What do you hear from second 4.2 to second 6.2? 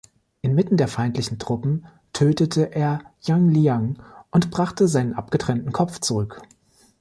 und brachte seinen abgetrennten Kopf